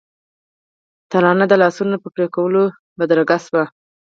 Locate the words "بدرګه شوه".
2.97-3.63